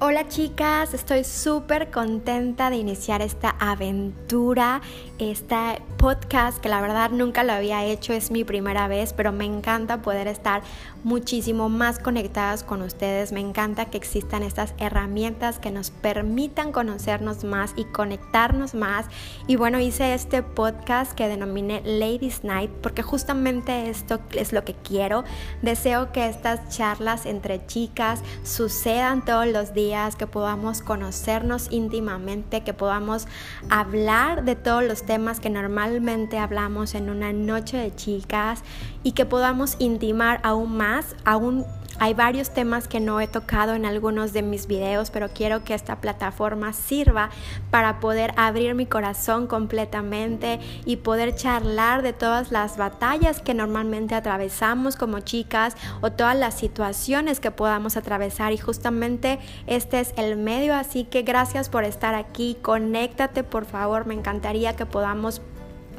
[0.00, 4.80] Hola chicas, estoy súper contenta de iniciar esta aventura,
[5.18, 9.44] este podcast que la verdad nunca lo había hecho, es mi primera vez, pero me
[9.44, 10.62] encanta poder estar
[11.02, 17.42] muchísimo más conectadas con ustedes, me encanta que existan estas herramientas que nos permitan conocernos
[17.42, 19.06] más y conectarnos más.
[19.48, 24.74] Y bueno, hice este podcast que denominé Ladies Night porque justamente esto es lo que
[24.74, 25.24] quiero.
[25.60, 29.87] Deseo que estas charlas entre chicas sucedan todos los días
[30.18, 33.26] que podamos conocernos íntimamente, que podamos
[33.70, 38.62] hablar de todos los temas que normalmente hablamos en una noche de chicas
[39.02, 41.64] y que podamos intimar aún más, aún
[41.98, 45.74] hay varios temas que no he tocado en algunos de mis videos, pero quiero que
[45.74, 47.30] esta plataforma sirva
[47.70, 54.14] para poder abrir mi corazón completamente y poder charlar de todas las batallas que normalmente
[54.14, 58.52] atravesamos como chicas o todas las situaciones que podamos atravesar.
[58.52, 62.56] Y justamente este es el medio, así que gracias por estar aquí.
[62.62, 64.06] Conéctate, por favor.
[64.06, 65.40] Me encantaría que podamos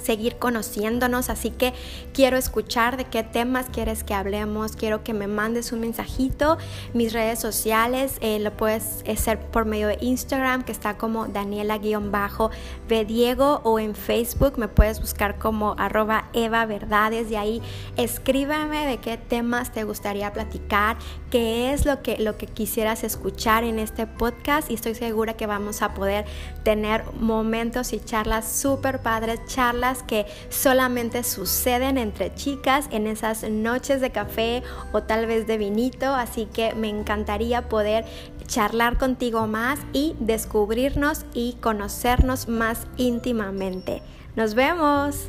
[0.00, 1.72] seguir conociéndonos, así que
[2.12, 6.58] quiero escuchar de qué temas quieres que hablemos, quiero que me mandes un mensajito,
[6.94, 13.60] mis redes sociales, eh, lo puedes hacer por medio de Instagram, que está como Daniela-Diego
[13.64, 17.62] o en Facebook me puedes buscar como arroba Eva Verdades, y ahí
[17.96, 20.96] escríbeme de qué temas te gustaría platicar,
[21.30, 25.46] qué es lo que, lo que quisieras escuchar en este podcast y estoy segura que
[25.46, 26.24] vamos a poder
[26.64, 34.00] tener momentos y charlas súper padres, charlas que solamente suceden entre chicas en esas noches
[34.00, 38.04] de café o tal vez de vinito, así que me encantaría poder
[38.46, 44.02] charlar contigo más y descubrirnos y conocernos más íntimamente.
[44.36, 45.28] Nos vemos.